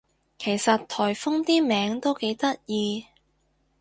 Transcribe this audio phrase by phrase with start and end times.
[0.39, 3.05] 其實颱風啲名都幾得意